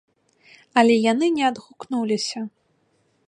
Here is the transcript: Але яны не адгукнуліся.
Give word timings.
Але 0.81 0.95
яны 1.11 1.29
не 1.37 1.43
адгукнуліся. 1.51 2.39